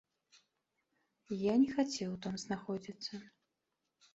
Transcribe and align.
Я 1.39 1.53
не 1.65 1.67
хацеў 1.75 2.15
там 2.27 2.41
знаходзіцца. 2.45 3.13